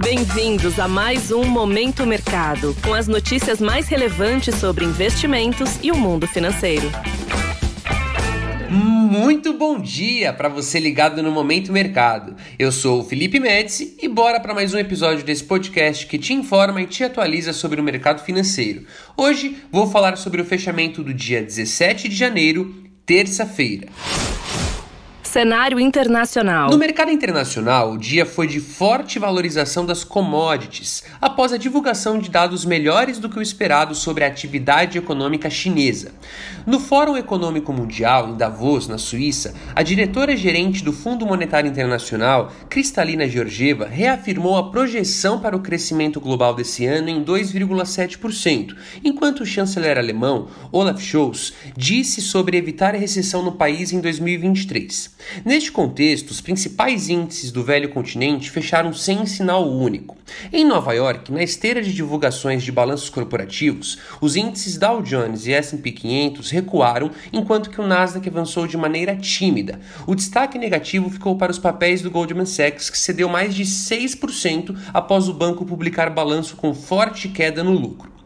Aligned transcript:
Bem-vindos 0.00 0.78
a 0.78 0.86
mais 0.86 1.32
um 1.32 1.44
Momento 1.44 2.06
Mercado, 2.06 2.74
com 2.82 2.94
as 2.94 3.08
notícias 3.08 3.60
mais 3.60 3.88
relevantes 3.88 4.54
sobre 4.54 4.84
investimentos 4.84 5.78
e 5.82 5.90
o 5.90 5.96
mundo 5.96 6.26
financeiro. 6.26 6.88
Muito 8.70 9.52
bom 9.54 9.78
dia 9.80 10.32
para 10.32 10.48
você 10.48 10.78
ligado 10.78 11.22
no 11.22 11.32
Momento 11.32 11.72
Mercado. 11.72 12.36
Eu 12.58 12.70
sou 12.70 13.00
o 13.00 13.04
Felipe 13.04 13.40
Médici 13.40 13.96
e 14.00 14.06
bora 14.08 14.38
para 14.38 14.54
mais 14.54 14.72
um 14.72 14.78
episódio 14.78 15.24
desse 15.24 15.42
podcast 15.42 16.06
que 16.06 16.16
te 16.16 16.32
informa 16.32 16.80
e 16.80 16.86
te 16.86 17.02
atualiza 17.02 17.52
sobre 17.52 17.80
o 17.80 17.84
mercado 17.84 18.22
financeiro. 18.22 18.84
Hoje 19.16 19.56
vou 19.70 19.90
falar 19.90 20.16
sobre 20.16 20.40
o 20.40 20.44
fechamento 20.44 21.02
do 21.02 21.12
dia 21.12 21.42
17 21.42 22.08
de 22.08 22.14
janeiro, 22.14 22.72
terça-feira. 23.04 23.88
Cenário 25.28 25.78
internacional. 25.78 26.70
No 26.70 26.78
mercado 26.78 27.10
internacional, 27.10 27.92
o 27.92 27.98
dia 27.98 28.24
foi 28.24 28.46
de 28.46 28.60
forte 28.60 29.18
valorização 29.18 29.84
das 29.84 30.02
commodities, 30.02 31.04
após 31.20 31.52
a 31.52 31.58
divulgação 31.58 32.18
de 32.18 32.30
dados 32.30 32.64
melhores 32.64 33.18
do 33.18 33.28
que 33.28 33.38
o 33.38 33.42
esperado 33.42 33.94
sobre 33.94 34.24
a 34.24 34.26
atividade 34.26 34.96
econômica 34.96 35.50
chinesa. 35.50 36.12
No 36.66 36.80
Fórum 36.80 37.14
Econômico 37.14 37.74
Mundial, 37.74 38.30
em 38.30 38.38
Davos, 38.38 38.88
na 38.88 38.96
Suíça, 38.96 39.54
a 39.76 39.82
diretora-gerente 39.82 40.82
do 40.82 40.94
Fundo 40.94 41.26
Monetário 41.26 41.70
Internacional, 41.70 42.50
Cristalina 42.70 43.28
Georgieva, 43.28 43.86
reafirmou 43.86 44.56
a 44.56 44.70
projeção 44.70 45.40
para 45.40 45.54
o 45.54 45.60
crescimento 45.60 46.22
global 46.22 46.54
desse 46.54 46.86
ano 46.86 47.10
em 47.10 47.22
2,7%, 47.22 48.74
enquanto 49.04 49.40
o 49.40 49.46
chanceler 49.46 49.98
alemão, 49.98 50.48
Olaf 50.72 51.02
Scholz, 51.02 51.52
disse 51.76 52.22
sobre 52.22 52.56
evitar 52.56 52.94
a 52.94 52.98
recessão 52.98 53.42
no 53.42 53.52
país 53.52 53.92
em 53.92 54.00
2023. 54.00 55.17
Neste 55.44 55.72
contexto, 55.72 56.30
os 56.30 56.40
principais 56.40 57.08
índices 57.08 57.50
do 57.50 57.64
velho 57.64 57.88
continente 57.88 58.50
fecharam 58.50 58.92
sem 58.92 59.26
sinal 59.26 59.68
único. 59.68 60.16
Em 60.52 60.64
Nova 60.64 60.92
York, 60.92 61.32
na 61.32 61.42
esteira 61.42 61.82
de 61.82 61.92
divulgações 61.92 62.62
de 62.62 62.70
balanços 62.70 63.10
corporativos, 63.10 63.98
os 64.20 64.36
índices 64.36 64.76
Dow 64.76 65.02
Jones 65.02 65.46
e 65.46 65.52
S&P 65.52 65.92
500 65.92 66.50
recuaram, 66.50 67.10
enquanto 67.32 67.70
que 67.70 67.80
o 67.80 67.86
Nasdaq 67.86 68.28
avançou 68.28 68.66
de 68.66 68.76
maneira 68.76 69.16
tímida. 69.16 69.80
O 70.06 70.14
destaque 70.14 70.58
negativo 70.58 71.10
ficou 71.10 71.36
para 71.36 71.52
os 71.52 71.58
papéis 71.58 72.02
do 72.02 72.10
Goldman 72.10 72.46
Sachs, 72.46 72.90
que 72.90 72.98
cedeu 72.98 73.28
mais 73.28 73.54
de 73.54 73.64
6% 73.64 74.76
após 74.92 75.28
o 75.28 75.34
banco 75.34 75.64
publicar 75.64 76.10
balanço 76.10 76.56
com 76.56 76.74
forte 76.74 77.28
queda 77.28 77.64
no 77.64 77.72
lucro. 77.72 78.17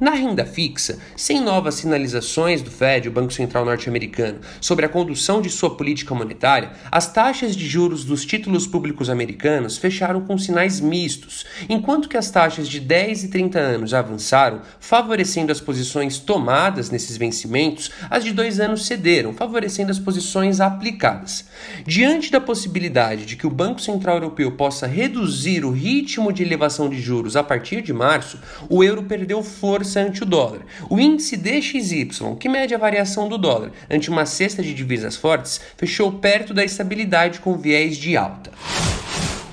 Na 0.00 0.12
renda 0.12 0.44
fixa, 0.44 0.98
sem 1.16 1.40
novas 1.40 1.74
sinalizações 1.74 2.62
do 2.62 2.70
Fed, 2.70 3.08
o 3.08 3.12
Banco 3.12 3.32
Central 3.32 3.64
norte-americano, 3.64 4.40
sobre 4.60 4.86
a 4.86 4.88
condução 4.88 5.40
de 5.42 5.50
sua 5.50 5.76
política 5.76 6.14
monetária, 6.14 6.72
as 6.90 7.12
taxas 7.12 7.54
de 7.54 7.66
juros 7.66 8.04
dos 8.04 8.24
títulos 8.24 8.66
públicos 8.66 9.10
americanos 9.10 9.76
fecharam 9.76 10.20
com 10.22 10.38
sinais 10.38 10.80
mistos, 10.80 11.44
enquanto 11.68 12.08
que 12.08 12.16
as 12.16 12.30
taxas 12.30 12.68
de 12.68 12.80
10 12.80 13.24
e 13.24 13.28
30 13.28 13.58
anos 13.58 13.94
avançaram, 13.94 14.62
favorecendo 14.78 15.52
as 15.52 15.60
posições 15.60 16.18
tomadas 16.18 16.90
nesses 16.90 17.16
vencimentos, 17.16 17.90
as 18.08 18.24
de 18.24 18.32
dois 18.32 18.60
anos 18.60 18.86
cederam, 18.86 19.34
favorecendo 19.34 19.90
as 19.90 19.98
posições 19.98 20.60
aplicadas. 20.60 21.44
Diante 21.86 22.30
da 22.30 22.40
possibilidade 22.40 23.26
de 23.26 23.36
que 23.36 23.46
o 23.46 23.50
Banco 23.50 23.80
Central 23.80 24.16
Europeu 24.16 24.52
possa 24.52 24.86
reduzir 24.86 25.64
o 25.64 25.70
ritmo 25.70 26.32
de 26.32 26.42
elevação 26.42 26.88
de 26.88 27.00
juros 27.00 27.36
a 27.36 27.42
partir 27.42 27.82
de 27.82 27.92
março, 27.92 28.38
o 28.68 28.82
euro 28.82 29.02
perdeu 29.02 29.42
força 29.60 30.00
ante 30.00 30.22
o 30.22 30.26
dólar. 30.26 30.60
O 30.88 30.98
índice 30.98 31.36
DXY, 31.36 32.08
que 32.40 32.48
mede 32.48 32.74
a 32.74 32.78
variação 32.78 33.28
do 33.28 33.36
dólar 33.36 33.70
ante 33.90 34.08
uma 34.08 34.24
cesta 34.24 34.62
de 34.62 34.72
divisas 34.72 35.16
fortes, 35.16 35.60
fechou 35.76 36.10
perto 36.12 36.54
da 36.54 36.64
estabilidade 36.64 37.40
com 37.40 37.58
viés 37.58 37.98
de 37.98 38.16
alta. 38.16 38.50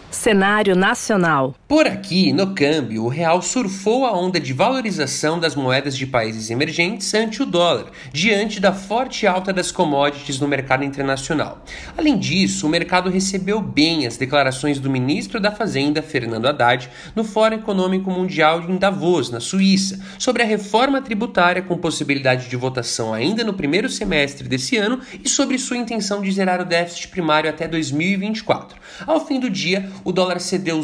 Cenário 0.09 0.75
nacional. 0.75 1.53
Por 1.67 1.85
aqui, 1.85 2.31
no 2.31 2.55
câmbio, 2.55 3.03
o 3.03 3.09
real 3.09 3.41
surfou 3.41 4.05
a 4.05 4.17
onda 4.17 4.39
de 4.39 4.53
valorização 4.53 5.37
das 5.37 5.53
moedas 5.53 5.97
de 5.97 6.07
países 6.07 6.49
emergentes 6.49 7.13
ante 7.13 7.43
o 7.43 7.45
dólar, 7.45 7.87
diante 8.13 8.61
da 8.61 8.71
forte 8.71 9.27
alta 9.27 9.51
das 9.51 9.69
commodities 9.69 10.39
no 10.39 10.47
mercado 10.47 10.85
internacional. 10.85 11.61
Além 11.97 12.17
disso, 12.17 12.65
o 12.65 12.69
mercado 12.69 13.09
recebeu 13.09 13.59
bem 13.59 14.07
as 14.07 14.15
declarações 14.15 14.79
do 14.79 14.89
ministro 14.89 15.41
da 15.41 15.51
Fazenda, 15.51 16.01
Fernando 16.01 16.45
Haddad, 16.45 16.89
no 17.13 17.25
Fórum 17.25 17.57
Econômico 17.57 18.09
Mundial 18.09 18.61
em 18.61 18.77
Davos, 18.77 19.29
na 19.29 19.41
Suíça, 19.41 19.99
sobre 20.17 20.43
a 20.43 20.45
reforma 20.45 21.01
tributária 21.01 21.61
com 21.61 21.77
possibilidade 21.77 22.47
de 22.47 22.55
votação 22.55 23.13
ainda 23.13 23.43
no 23.43 23.51
primeiro 23.51 23.89
semestre 23.89 24.47
desse 24.47 24.77
ano 24.77 25.01
e 25.21 25.27
sobre 25.27 25.57
sua 25.57 25.75
intenção 25.75 26.21
de 26.21 26.31
zerar 26.31 26.61
o 26.61 26.65
déficit 26.65 27.09
primário 27.09 27.49
até 27.49 27.67
2024. 27.67 28.79
Ao 29.05 29.25
fim 29.25 29.37
do 29.37 29.49
dia, 29.49 29.91
o 30.05 30.13
dólar 30.13 30.39
cedeu 30.39 30.81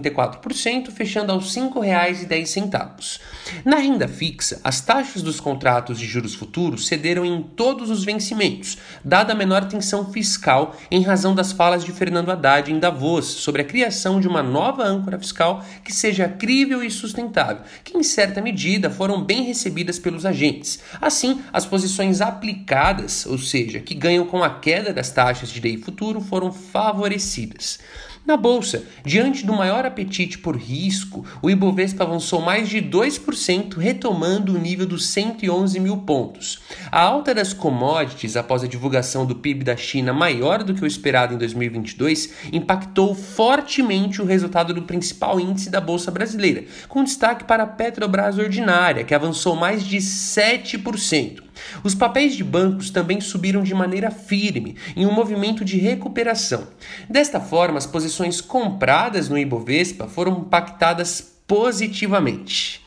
0,84%, 0.00 0.90
fechando 0.90 1.32
aos 1.32 1.54
R$ 1.54 1.62
5,10. 1.62 3.20
Na 3.64 3.76
renda 3.76 4.08
fixa, 4.08 4.60
as 4.64 4.80
taxas 4.80 5.22
dos 5.22 5.40
contratos 5.40 5.98
de 5.98 6.06
juros 6.06 6.34
futuros 6.34 6.86
cederam 6.86 7.24
em 7.24 7.42
todos 7.42 7.90
os 7.90 8.04
vencimentos, 8.04 8.78
dada 9.04 9.32
a 9.32 9.36
menor 9.36 9.66
tensão 9.66 10.12
fiscal 10.12 10.76
em 10.90 11.02
razão 11.02 11.34
das 11.34 11.52
falas 11.52 11.84
de 11.84 11.92
Fernando 11.92 12.30
Haddad 12.30 12.70
em 12.70 12.78
Davos 12.78 13.26
sobre 13.26 13.62
a 13.62 13.64
criação 13.64 14.20
de 14.20 14.28
uma 14.28 14.42
nova 14.42 14.84
âncora 14.84 15.18
fiscal 15.18 15.64
que 15.84 15.92
seja 15.92 16.28
crível 16.28 16.82
e 16.82 16.90
sustentável, 16.90 17.62
que 17.84 17.96
em 17.96 18.02
certa 18.02 18.40
medida 18.40 18.90
foram 18.90 19.22
bem 19.22 19.42
recebidas 19.42 19.98
pelos 19.98 20.24
agentes. 20.24 20.80
Assim, 21.00 21.42
as 21.52 21.66
posições 21.66 22.20
aplicadas, 22.20 23.26
ou 23.26 23.38
seja, 23.38 23.80
que 23.80 23.94
ganham 23.94 24.26
com 24.26 24.42
a 24.42 24.50
queda 24.60 24.92
das 24.92 25.10
taxas 25.10 25.50
de 25.50 25.60
DI 25.60 25.78
futuro, 25.78 26.20
foram 26.20 26.52
favorecidas. 26.52 27.78
Na 28.24 28.36
bolsa, 28.36 28.84
diante 29.04 29.44
do 29.44 29.52
maior 29.52 29.84
apetite 29.84 30.38
por 30.38 30.56
risco, 30.56 31.26
o 31.42 31.50
Ibovespa 31.50 32.04
avançou 32.04 32.40
mais 32.40 32.68
de 32.68 32.80
2%, 32.80 33.76
retomando 33.76 34.54
o 34.54 34.58
nível 34.58 34.86
dos 34.86 35.06
111 35.06 35.80
mil 35.80 35.96
pontos. 35.98 36.62
A 36.92 37.00
alta 37.00 37.34
das 37.34 37.52
commodities 37.52 38.36
após 38.36 38.62
a 38.62 38.68
divulgação 38.68 39.26
do 39.26 39.34
PIB 39.34 39.64
da 39.64 39.76
China 39.76 40.12
maior 40.12 40.62
do 40.62 40.72
que 40.72 40.84
o 40.84 40.86
esperado 40.86 41.34
em 41.34 41.38
2022 41.38 42.32
impactou 42.52 43.12
fortemente 43.12 44.22
o 44.22 44.24
resultado 44.24 44.72
do 44.72 44.82
principal 44.82 45.40
índice 45.40 45.68
da 45.68 45.80
bolsa 45.80 46.12
brasileira, 46.12 46.64
com 46.88 47.02
destaque 47.02 47.42
para 47.42 47.64
a 47.64 47.66
Petrobras 47.66 48.38
Ordinária, 48.38 49.02
que 49.02 49.16
avançou 49.16 49.56
mais 49.56 49.82
de 49.82 49.96
7%. 49.96 51.42
Os 51.82 51.94
papéis 51.94 52.34
de 52.34 52.44
bancos 52.44 52.90
também 52.90 53.20
subiram 53.20 53.62
de 53.62 53.74
maneira 53.74 54.10
firme, 54.10 54.76
em 54.96 55.06
um 55.06 55.12
movimento 55.12 55.64
de 55.64 55.78
recuperação. 55.78 56.66
Desta 57.08 57.40
forma, 57.40 57.78
as 57.78 57.86
posições 57.86 58.40
compradas 58.40 59.28
no 59.28 59.38
Ibovespa 59.38 60.06
foram 60.06 60.40
impactadas 60.40 61.32
positivamente. 61.46 62.82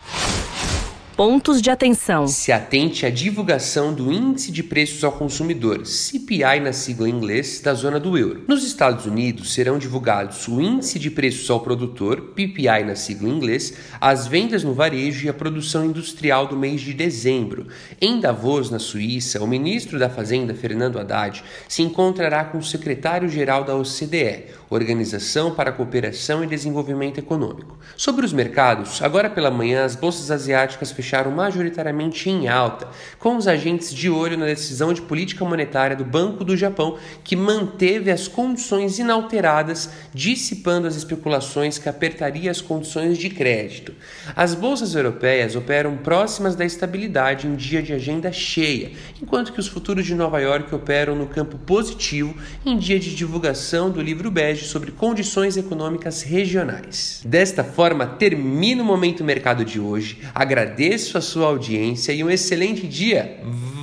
Pontos 1.16 1.62
de 1.62 1.70
atenção. 1.70 2.28
Se 2.28 2.52
atente 2.52 3.06
à 3.06 3.10
divulgação 3.10 3.94
do 3.94 4.12
Índice 4.12 4.52
de 4.52 4.62
Preços 4.62 5.02
ao 5.02 5.14
Consumidor, 5.14 5.86
CPI 5.86 6.60
na 6.62 6.74
sigla 6.74 7.08
em 7.08 7.14
inglês, 7.14 7.62
da 7.62 7.74
zona 7.74 8.02
do 8.02 8.18
euro. 8.18 8.44
Nos 8.50 8.66
Estados 8.66 9.06
Unidos 9.06 9.54
serão 9.54 9.80
divulgados 9.80 10.46
o 10.50 10.60
Índice 10.60 11.00
de 11.00 11.10
Preços 11.10 11.50
ao 11.50 11.62
Produtor, 11.62 12.34
PPI 12.36 12.84
na 12.86 12.98
sigla 12.98 13.30
em 13.30 13.32
inglês, 13.32 13.76
as 14.02 14.28
vendas 14.28 14.62
no 14.66 14.74
varejo 14.74 15.26
e 15.26 15.30
a 15.30 15.34
produção 15.34 15.86
industrial 15.86 16.48
do 16.48 16.58
mês 16.58 16.82
de 16.82 16.94
dezembro. 16.94 17.68
Em 18.02 18.20
Davos, 18.20 18.70
na 18.70 18.78
Suíça, 18.78 19.42
o 19.42 19.48
ministro 19.48 19.98
da 19.98 20.10
Fazenda, 20.10 20.54
Fernando 20.54 21.00
Haddad, 21.00 21.42
se 21.70 21.82
encontrará 21.82 22.44
com 22.44 22.58
o 22.58 22.64
secretário-geral 22.64 23.64
da 23.64 23.74
OCDE, 23.74 24.48
Organização 24.70 25.56
para 25.56 25.70
a 25.70 25.74
Cooperação 25.74 26.44
e 26.44 26.48
Desenvolvimento 26.48 27.20
Econômico. 27.20 27.78
Sobre 27.96 28.26
os 28.26 28.34
mercados, 28.34 29.02
agora 29.02 29.30
pela 29.30 29.50
manhã 29.50 29.86
as 29.86 29.96
bolsas 29.96 30.30
asiáticas 30.30 30.92
fecharam 31.06 31.30
majoritariamente 31.30 32.30
em 32.30 32.48
alta, 32.48 32.88
com 33.20 33.38
os 33.38 33.48
agentes 33.48 33.94
de 33.94 34.10
olho 34.10 34.38
na 34.38 34.46
decisão 34.46 34.92
de 34.92 35.04
política 35.04 35.46
monetária 35.46 35.96
do 35.96 36.04
Banco 36.04 36.44
do 36.44 36.58
Japão, 36.58 36.98
que 37.24 37.36
manteve 37.36 38.10
as 38.10 38.28
condições 38.28 38.98
inalteradas, 38.98 39.92
dissipando 40.12 40.88
as 40.88 40.96
especulações 40.96 41.78
que 41.78 41.88
apertaria 41.88 42.50
as 42.50 42.60
condições 42.60 43.20
de 43.20 43.30
crédito. 43.30 43.94
As 44.36 44.56
bolsas 44.56 44.96
europeias 44.96 45.56
operam 45.56 45.96
próximas 45.98 46.56
da 46.56 46.66
estabilidade 46.66 47.46
em 47.46 47.56
dia 47.56 47.84
de 47.84 47.94
agenda 47.94 48.32
cheia, 48.32 48.92
enquanto 49.22 49.54
que 49.54 49.60
os 49.60 49.68
futuros 49.68 50.06
de 50.06 50.16
Nova 50.16 50.40
York 50.40 50.74
operam 50.74 51.16
no 51.16 51.28
campo 51.28 51.58
positivo 51.60 52.36
em 52.66 52.78
dia 52.78 53.00
de 53.00 53.16
divulgação 53.16 53.92
do 53.92 54.02
livro 54.02 54.32
bege 54.32 54.66
sobre 54.66 54.92
condições 54.92 55.56
econômicas 55.56 56.24
regionais. 56.24 57.22
Desta 57.24 57.64
forma, 57.64 58.08
termina 58.08 58.82
o 58.82 58.86
Momento 58.86 59.24
Mercado 59.24 59.64
de 59.64 59.80
hoje. 59.80 60.16
Agradeço 60.34 60.95
agradeço 60.96 61.18
a 61.18 61.22
sua 61.22 61.48
audiência 61.48 62.14
e 62.14 62.24
um 62.24 62.30
excelente 62.30 62.88
dia. 62.88 63.38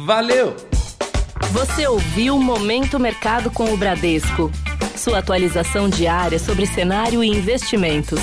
Valeu! 0.06 0.56
Você 1.50 1.86
ouviu 1.86 2.38
Momento 2.38 2.98
Mercado 2.98 3.50
com 3.50 3.72
o 3.72 3.76
Bradesco. 3.76 4.50
Sua 4.96 5.18
atualização 5.18 5.90
diária 5.90 6.38
sobre 6.38 6.64
cenário 6.64 7.22
e 7.22 7.28
investimentos. 7.28 8.20